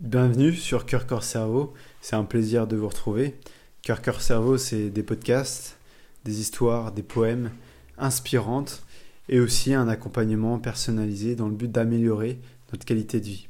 [0.00, 3.38] Bienvenue sur Cœur Corps Cerveau, c'est un plaisir de vous retrouver.
[3.80, 5.78] Cœur Corps Cerveau, c'est des podcasts,
[6.24, 7.52] des histoires, des poèmes
[7.96, 8.82] inspirantes
[9.28, 12.40] et aussi un accompagnement personnalisé dans le but d'améliorer
[12.72, 13.46] notre qualité de vie.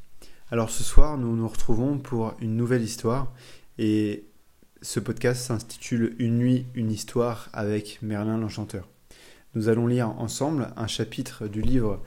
[0.51, 3.33] Alors ce soir, nous nous retrouvons pour une nouvelle histoire
[3.79, 4.27] et
[4.83, 8.87] ce podcast s'intitule Une nuit, une histoire avec Merlin l'Enchanteur.
[9.55, 12.03] Nous allons lire ensemble un chapitre du livre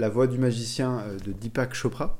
[0.00, 2.18] La voix du magicien euh, de Deepak Chopra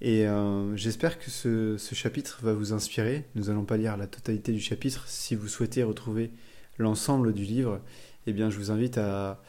[0.00, 3.24] et euh, j'espère que ce, chapitre va vous inspirer.
[3.34, 5.08] Nous n'allons pas lire la totalité du chapitre.
[5.08, 6.30] Si vous souhaitez retrouver
[6.78, 7.80] l'ensemble du livre,
[8.26, 9.40] eh bien, je vous invite à,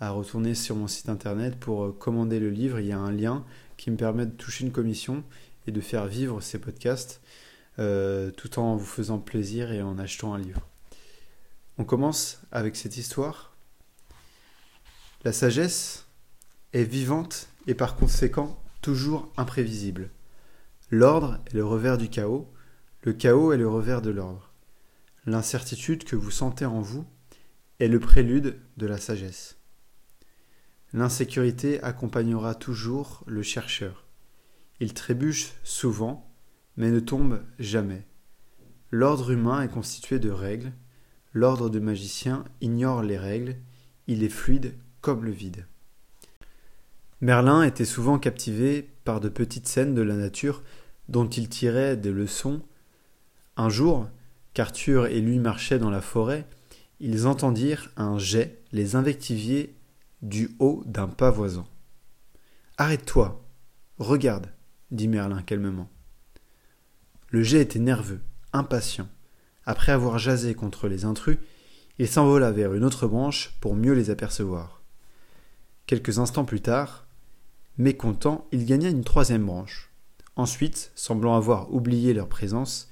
[0.00, 2.78] retourner sur mon site internet pour euh, commander le livre.
[2.78, 3.42] Il y a un lien
[3.78, 5.24] qui me permet de toucher une commission
[5.66, 7.22] et de faire vivre ces podcasts
[7.78, 10.68] euh, tout en vous faisant plaisir et en achetant un livre.
[11.78, 13.56] On commence avec cette histoire.
[15.24, 16.06] La sagesse
[16.74, 18.62] est vivante et par conséquent
[19.36, 20.10] imprévisible.
[20.90, 22.52] L'ordre est le revers du chaos,
[23.02, 24.52] le chaos est le revers de l'ordre.
[25.26, 27.06] L'incertitude que vous sentez en vous
[27.80, 29.58] est le prélude de la sagesse.
[30.92, 34.06] L'insécurité accompagnera toujours le chercheur.
[34.80, 36.30] Il trébuche souvent,
[36.76, 38.06] mais ne tombe jamais.
[38.90, 40.72] L'ordre humain est constitué de règles,
[41.32, 43.56] l'ordre de magicien ignore les règles,
[44.06, 45.66] il est fluide comme le vide.
[47.20, 50.62] Merlin était souvent captivé par de petites scènes de la nature
[51.08, 52.62] dont il tirait des leçons.
[53.56, 54.08] Un jour,
[54.52, 56.46] qu'Arthur et lui marchaient dans la forêt,
[57.00, 59.76] ils entendirent un jet les invectivier
[60.22, 61.68] du haut d'un pavoisant.
[62.76, 63.44] Arrête-toi,
[63.98, 64.48] regarde,
[64.90, 65.90] dit Merlin calmement.
[67.28, 68.20] Le jet était nerveux,
[68.52, 69.08] impatient.
[69.66, 71.38] Après avoir jasé contre les intrus,
[71.98, 74.82] il s'envola vers une autre branche pour mieux les apercevoir.
[75.86, 77.03] Quelques instants plus tard,
[77.76, 79.92] Mécontent, il gagna une troisième branche.
[80.36, 82.88] Ensuite, semblant avoir oublié leur présence,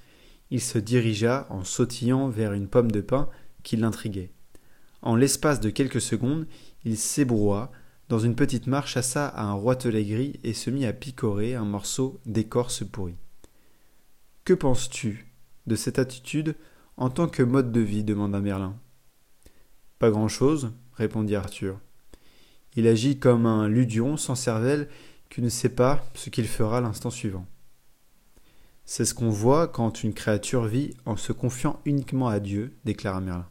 [0.50, 3.28] il se dirigea en sautillant vers une pomme de pin
[3.62, 4.32] qui l'intriguait.
[5.00, 6.46] En l'espace de quelques secondes,
[6.84, 7.70] il s'ébroua,
[8.08, 11.64] dans une petite marche chassa à un roitelet gris et se mit à picorer un
[11.64, 13.16] morceau d'écorce pourrie.
[14.44, 15.32] Que penses-tu
[15.66, 16.56] de cette attitude
[16.96, 18.76] en tant que mode de vie demanda Merlin.
[19.98, 21.78] Pas grand-chose, répondit Arthur.
[22.74, 24.88] Il agit comme un ludion sans cervelle
[25.28, 27.46] qui ne sait pas ce qu'il fera l'instant suivant.
[28.84, 33.20] C'est ce qu'on voit quand une créature vit en se confiant uniquement à Dieu, déclara
[33.20, 33.48] Merlin.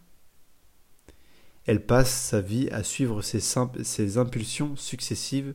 [1.66, 5.54] Elle passe sa vie à suivre ses, impulsions successives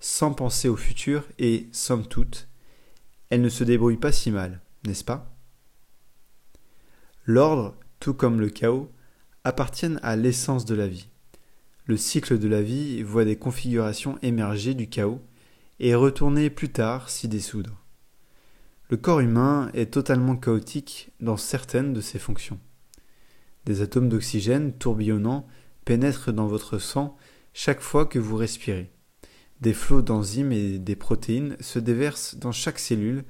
[0.00, 2.48] sans penser au futur et, somme toute,
[3.30, 5.34] elle ne se débrouille pas si mal, n'est-ce pas?
[7.24, 8.90] L'ordre, tout comme le chaos,
[9.44, 11.08] appartiennent à l'essence de la vie.
[11.86, 15.20] Le cycle de la vie voit des configurations émerger du chaos
[15.80, 17.82] et retourner plus tard s'y dissoudre.
[18.88, 22.60] Le corps humain est totalement chaotique dans certaines de ses fonctions.
[23.64, 25.46] Des atomes d'oxygène tourbillonnants
[25.84, 27.16] pénètrent dans votre sang
[27.52, 28.90] chaque fois que vous respirez.
[29.60, 33.24] Des flots d'enzymes et des protéines se déversent dans chaque cellule.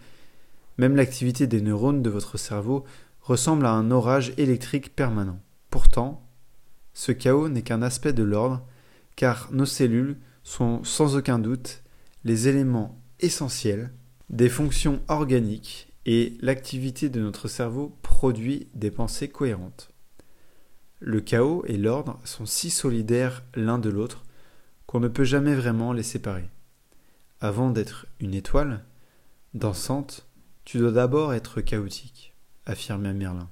[0.79, 2.85] Même l'activité des neurones de votre cerveau
[3.21, 5.41] ressemble à un orage électrique permanent.
[5.71, 6.22] Pourtant,
[6.95, 8.67] ce chaos n'est qu'un aspect de l'ordre,
[9.17, 11.83] car nos cellules sont sans aucun doute
[12.25, 13.93] les éléments essentiels
[14.31, 19.91] des fonctions organiques et l'activité de notre cerveau produit des pensées cohérentes.
[21.01, 24.25] Le chaos et l'ordre sont si solidaires l'un de l'autre
[24.87, 26.49] qu'on ne peut jamais vraiment les séparer.
[27.41, 28.85] Avant d'être une étoile
[29.55, 30.27] dansante,
[30.65, 32.35] tu dois d'abord être chaotique,
[32.67, 33.51] affirma Merlin.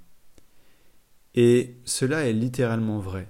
[1.34, 3.28] Et cela est littéralement vrai,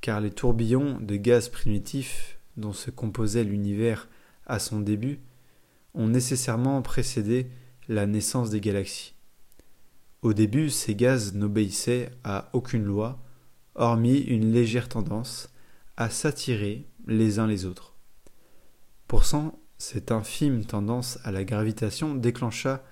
[0.00, 4.08] car les tourbillons de gaz primitifs dont se composait l'univers
[4.46, 5.20] à son début
[5.94, 7.48] ont nécessairement précédé
[7.88, 9.14] la naissance des galaxies.
[10.22, 13.18] Au début, ces gaz n'obéissaient à aucune loi,
[13.74, 15.50] hormis une légère tendance
[15.96, 17.96] à s'attirer les uns les autres.
[19.08, 22.84] Pourtant, cette infime tendance à la gravitation déclencha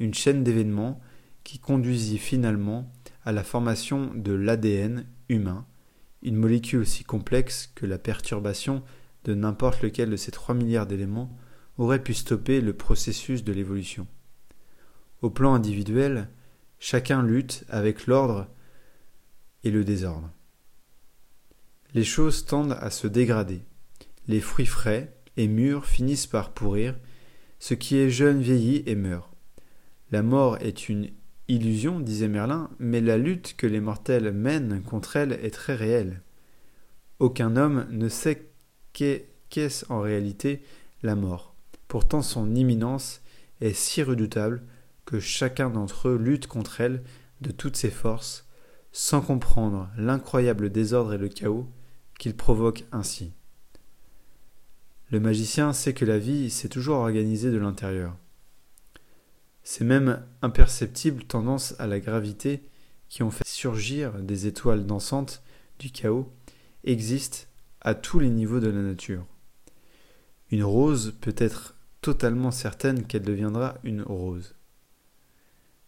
[0.00, 1.00] une chaîne d'événements
[1.44, 2.90] qui conduisit finalement
[3.24, 5.66] à la formation de l'ADN humain,
[6.22, 8.82] une molécule aussi complexe que la perturbation
[9.24, 11.36] de n'importe lequel de ces trois milliards d'éléments
[11.78, 14.06] aurait pu stopper le processus de l'évolution.
[15.20, 16.28] Au plan individuel,
[16.78, 18.48] chacun lutte avec l'ordre
[19.64, 20.30] et le désordre.
[21.94, 23.62] Les choses tendent à se dégrader.
[24.26, 26.98] Les fruits frais et mûrs finissent par pourrir,
[27.58, 29.30] ce qui est jeune vieillit et meurt.
[30.10, 31.10] La mort est une
[31.48, 36.22] Illusion, disait Merlin, mais la lutte que les mortels mènent contre elle est très réelle.
[37.18, 38.50] Aucun homme ne sait
[38.92, 40.62] qu'est-ce en réalité
[41.02, 41.54] la mort.
[41.88, 43.20] Pourtant son imminence
[43.60, 44.62] est si redoutable
[45.04, 47.02] que chacun d'entre eux lutte contre elle
[47.40, 48.48] de toutes ses forces,
[48.92, 51.68] sans comprendre l'incroyable désordre et le chaos
[52.18, 53.32] qu'il provoque ainsi.
[55.10, 58.16] Le magicien sait que la vie s'est toujours organisée de l'intérieur.
[59.64, 62.62] Ces mêmes imperceptibles tendances à la gravité
[63.08, 65.42] qui ont fait surgir des étoiles dansantes
[65.78, 66.32] du chaos
[66.84, 67.46] existent
[67.80, 69.26] à tous les niveaux de la nature.
[70.50, 74.54] Une rose peut être totalement certaine qu'elle deviendra une rose.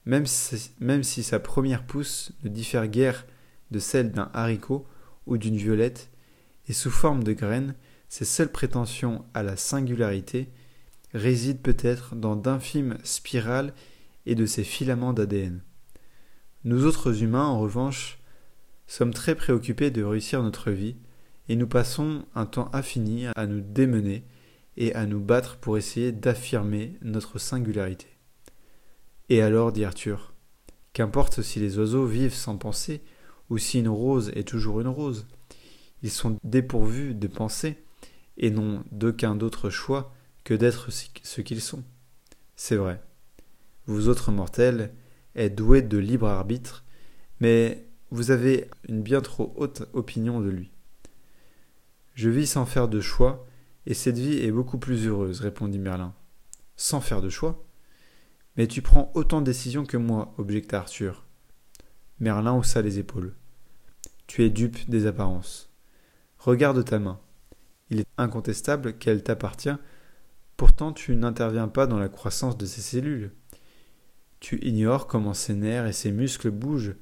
[0.06, 3.26] Même si, sa première pousse ne diffère guère
[3.70, 4.86] de celle d'un haricot
[5.26, 6.10] ou d'une violette,
[6.68, 7.74] et sous forme de graines,
[8.08, 10.50] ses seules prétentions à la singularité
[11.14, 13.72] résident peut-être dans d'infimes spirales
[14.26, 15.62] et de ces filaments d'ADN.
[16.64, 18.18] Nous autres humains, en revanche,
[18.86, 20.96] sommes très préoccupés de réussir notre vie,
[21.48, 24.24] et nous passons un temps infini à nous démener
[24.76, 28.08] et à nous battre pour essayer d'affirmer notre singularité.
[29.28, 30.34] Et alors, dit Arthur,
[30.92, 33.02] qu'importe si les oiseaux vivent sans penser,
[33.50, 35.26] ou si une rose est toujours une rose,
[36.02, 37.76] ils sont dépourvus de pensée,
[38.36, 40.12] et n'ont d'aucun d'autre choix
[40.44, 41.82] que d'être ce qu'ils sont.
[42.56, 43.02] C'est vrai.
[43.86, 44.94] Vous autres mortels
[45.34, 46.84] êtes doués de libre arbitre,
[47.40, 50.70] mais vous avez une bien trop haute opinion de lui.
[52.14, 53.46] Je vis sans faire de choix,
[53.86, 56.14] et cette vie est beaucoup plus heureuse, répondit Merlin.
[56.76, 57.66] Sans faire de choix?
[58.56, 61.24] Mais tu prends autant de décisions que moi, objecta Arthur.
[62.20, 63.34] Merlin haussa les épaules.
[64.26, 65.70] Tu es dupe des apparences.
[66.38, 67.20] Regarde ta main.
[67.90, 69.76] Il est incontestable qu'elle t'appartient
[70.56, 73.32] Pourtant tu n'interviens pas dans la croissance de ces cellules.
[74.40, 76.96] Tu ignores comment ses nerfs et ses muscles bougent.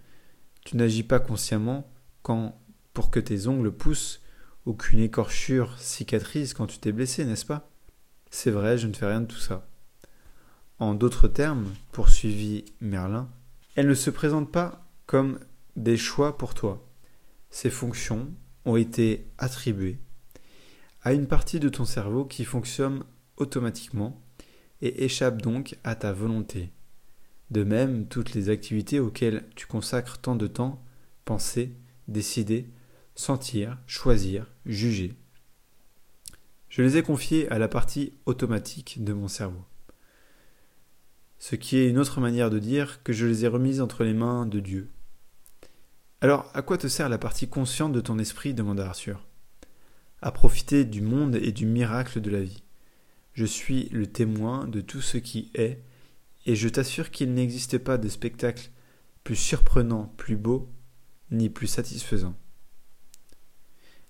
[0.64, 1.90] Tu n'agis pas consciemment
[2.22, 2.58] quand,
[2.94, 4.22] pour que tes ongles poussent,
[4.64, 7.68] ou qu'une écorchure cicatrise quand tu t'es blessé, n'est-ce pas?
[8.30, 9.66] C'est vrai, je ne fais rien de tout ça.
[10.78, 13.28] En d'autres termes, poursuivit Merlin,
[13.74, 15.38] elle ne se présente pas comme
[15.76, 16.86] des choix pour toi.
[17.50, 18.28] Ces fonctions
[18.64, 19.98] ont été attribuées
[21.02, 23.04] à une partie de ton cerveau qui fonctionne
[23.36, 24.22] automatiquement
[24.80, 26.70] et échappe donc à ta volonté.
[27.50, 30.82] De même, toutes les activités auxquelles tu consacres tant de temps,
[31.24, 31.76] penser,
[32.08, 32.66] décider,
[33.14, 35.14] sentir, choisir, juger.
[36.68, 39.62] Je les ai confiées à la partie automatique de mon cerveau.
[41.38, 44.14] Ce qui est une autre manière de dire que je les ai remises entre les
[44.14, 44.88] mains de Dieu.
[46.22, 48.54] Alors, à quoi te sert la partie consciente de ton esprit?
[48.54, 49.26] demanda Arthur.
[50.22, 52.61] À profiter du monde et du miracle de la vie.
[53.34, 55.82] Je suis le témoin de tout ce qui est,
[56.44, 58.70] et je t'assure qu'il n'existe pas de spectacle
[59.24, 60.68] plus surprenant, plus beau,
[61.30, 62.36] ni plus satisfaisant.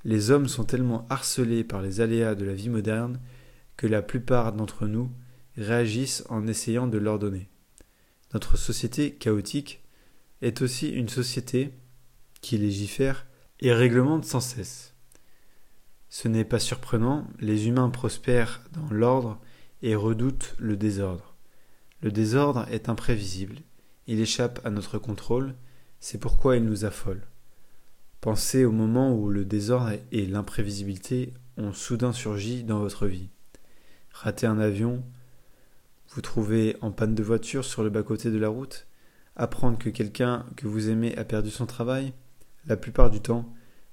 [0.04, 3.20] Les hommes sont tellement harcelés par les aléas de la vie moderne
[3.76, 5.10] que la plupart d'entre nous
[5.56, 7.48] réagissent en essayant de l'ordonner.
[8.34, 9.82] Notre société chaotique
[10.40, 11.72] est aussi une société
[12.40, 13.26] qui légifère
[13.60, 14.91] et réglemente sans cesse.
[16.14, 19.40] Ce n'est pas surprenant, les humains prospèrent dans l'ordre
[19.80, 21.34] et redoutent le désordre.
[22.02, 23.56] Le désordre est imprévisible,
[24.06, 25.54] il échappe à notre contrôle,
[26.00, 27.22] c'est pourquoi il nous affole.
[28.20, 33.30] Pensez au moment où le désordre et l'imprévisibilité ont soudain surgi dans votre vie.
[34.12, 35.02] Rater un avion,
[36.10, 38.86] vous trouvez en panne de voiture sur le bas-côté de la route,
[39.34, 42.12] apprendre que quelqu'un que vous aimez a perdu son travail,
[42.66, 43.50] la plupart du temps,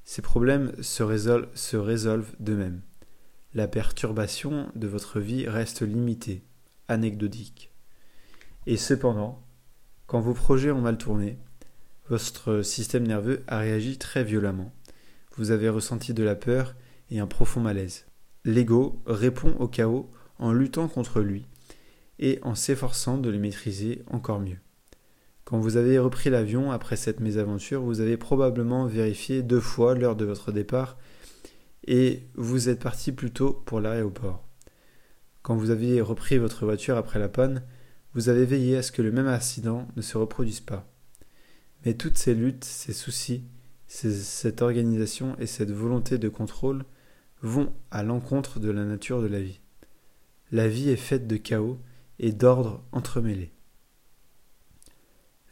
[0.10, 2.82] ces problèmes se résolvent, d'eux-mêmes.
[3.54, 6.42] La perturbation de votre vie reste limitée,
[6.88, 7.72] anecdotique.
[8.66, 9.40] Et cependant,
[10.08, 11.38] quand vos projets ont mal tourné,
[12.08, 14.74] votre système nerveux a réagi très violemment.
[15.38, 16.74] Vous avez ressenti de la peur
[17.12, 18.08] et un profond malaise.
[18.46, 21.46] L'ego répond au chaos en luttant contre lui
[22.18, 24.58] et en s'efforçant de le maîtriser encore mieux.
[25.50, 30.16] Quand vous avez repris l'avion après cette mésaventure, vous avez probablement vérifié deux fois l'heure
[30.16, 30.96] de votre départ
[31.88, 34.48] et vous êtes parti plus tôt pour l'aéroport.
[35.42, 37.64] Quand vous aviez repris votre voiture après la panne,
[38.14, 40.88] vous avez veillé à ce que le même accident ne se reproduise pas.
[41.84, 43.44] Mais toutes ces luttes, ces soucis,
[43.88, 46.86] cette organisation et cette volonté de contrôle
[47.42, 49.62] vont à l'encontre de la nature de la vie.
[50.52, 51.80] La vie est faite de chaos
[52.20, 53.52] et d'ordre entremêlés.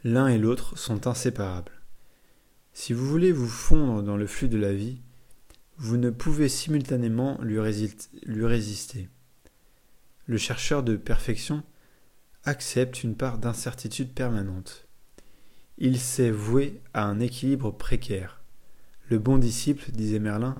[0.04, 1.72] L'un et l'autre sont inséparables.
[2.72, 5.00] Si vous voulez vous fondre dans le flux de la vie,
[5.76, 9.08] vous ne pouvez simultanément lui, résister.
[10.26, 11.62] Le chercheur de perfection
[12.44, 14.86] accepte une part d'incertitude permanente.
[15.78, 18.40] Il s'est voué à un équilibre précaire.
[19.08, 20.56] Le bon disciple, disait Merlin,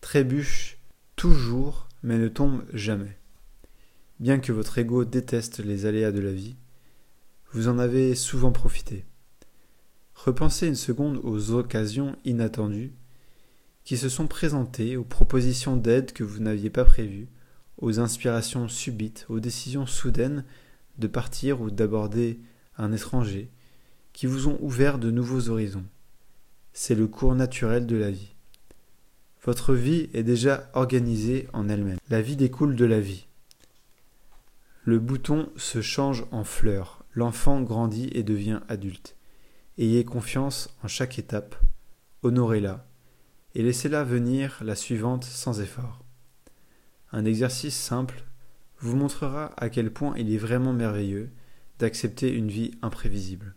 [0.00, 0.78] trébuche
[1.16, 3.16] toujours mais ne tombe jamais.
[4.20, 6.54] bien que votre ego déteste les aléas de la vie,
[7.54, 9.04] vous en avez souvent profité.
[10.16, 12.92] Repensez une seconde aux occasions inattendues
[13.84, 17.28] qui se sont présentées, aux propositions d'aide que vous n'aviez pas prévues,
[17.78, 20.44] aux inspirations subites, aux décisions soudaines
[20.98, 22.40] de partir ou d'aborder
[22.76, 23.50] un étranger,
[24.12, 25.86] qui vous ont ouvert de nouveaux horizons.
[26.72, 28.34] C'est le cours naturel de la vie.
[29.44, 31.98] Votre vie est déjà organisée en elle-même.
[32.10, 33.28] La vie découle de la vie.
[34.82, 39.16] Le bouton se change en fleur, l'enfant grandit et devient adulte.
[39.78, 41.56] Ayez confiance en chaque étape,
[42.22, 42.86] honorez-la,
[43.54, 46.04] et laissez-la venir la suivante sans effort.
[47.12, 48.24] Un exercice simple
[48.80, 51.30] vous montrera à quel point il est vraiment merveilleux
[51.78, 53.54] d'accepter une vie imprévisible.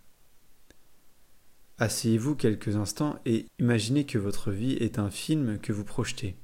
[1.79, 6.35] Asseyez-vous quelques instants et imaginez que votre vie est un film que vous projetez.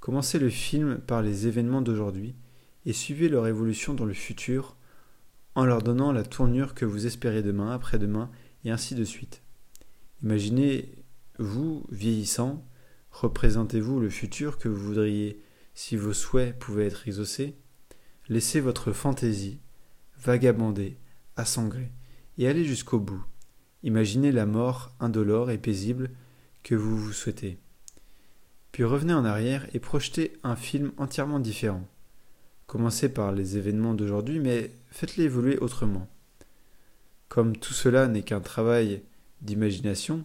[0.00, 2.34] Commencez le film par les événements d'aujourd'hui
[2.84, 4.76] et suivez leur évolution dans le futur
[5.54, 8.30] en leur donnant la tournure que vous espérez demain, après-demain
[8.64, 9.42] et ainsi de suite.
[10.22, 11.04] Imaginez
[11.38, 12.66] vous vieillissant,
[13.10, 15.42] représentez-vous le futur que vous voudriez
[15.74, 17.56] si vos souhaits pouvaient être exaucés.
[18.28, 19.60] Laissez votre fantaisie
[20.18, 20.98] vagabonder
[21.36, 21.90] à son gré
[22.38, 23.24] et allez jusqu'au bout.
[23.82, 26.10] Imaginez la mort indolore et paisible
[26.62, 27.58] que vous vous souhaitez.
[28.70, 31.86] Puis revenez en arrière et projetez un film entièrement différent.
[32.66, 36.08] Commencez par les événements d'aujourd'hui, mais faites-les évoluer autrement.
[37.28, 39.02] Comme tout cela n'est qu'un travail
[39.40, 40.24] d'imagination,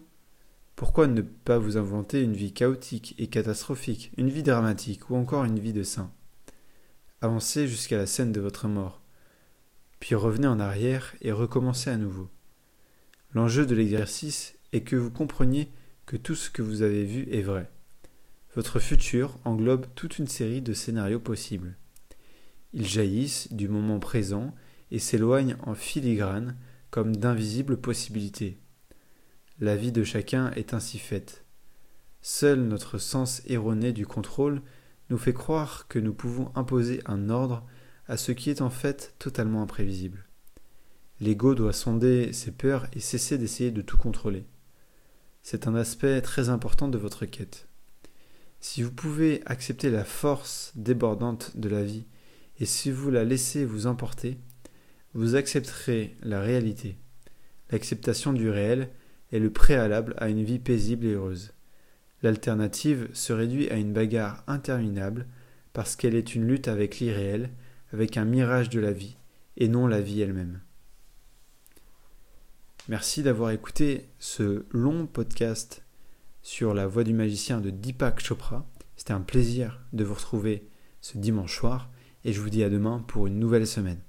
[0.76, 5.44] pourquoi ne pas vous inventer une vie chaotique et catastrophique, une vie dramatique ou encore
[5.44, 6.12] une vie de saint?
[7.20, 9.02] Avancez jusqu'à la scène de votre mort,
[9.98, 12.28] puis revenez en arrière et recommencez à nouveau.
[13.34, 15.68] L'enjeu de l'exercice est que vous compreniez
[16.06, 17.68] que tout ce que vous avez vu est vrai.
[18.54, 21.76] Votre futur englobe toute une série de scénarios possibles.
[22.72, 24.54] Ils jaillissent du moment présent
[24.90, 26.56] et s'éloignent en filigrane
[26.90, 28.58] comme d'invisibles possibilités.
[29.60, 31.44] La vie de chacun est ainsi faite.
[32.22, 34.62] Seul notre sens erroné du contrôle
[35.10, 37.66] nous fait croire que nous pouvons imposer un ordre
[38.06, 40.24] à ce qui est en fait totalement imprévisible.
[41.20, 44.44] L'ego doit sonder ses peurs et cesser d'essayer de tout contrôler.
[45.42, 47.68] C'est un aspect très important de votre quête.
[48.60, 52.06] Si vous pouvez accepter la force débordante de la vie
[52.60, 54.38] et si vous la laissez vous emporter,
[55.14, 56.96] vous accepterez la réalité.
[57.70, 58.90] L'acceptation du réel
[59.32, 61.52] est le préalable à une vie paisible et heureuse.
[62.22, 65.26] L'alternative se réduit à une bagarre interminable
[65.72, 67.50] parce qu'elle est une lutte avec l'irréel,
[67.92, 69.16] avec un mirage de la vie,
[69.56, 70.60] et non la vie elle-même.
[72.88, 75.84] Merci d'avoir écouté ce long podcast
[76.42, 78.66] sur la voix du magicien de Deepak Chopra.
[78.96, 80.66] C'était un plaisir de vous retrouver
[81.00, 81.90] ce dimanche soir
[82.24, 84.00] et je vous dis à demain pour une nouvelle semaine.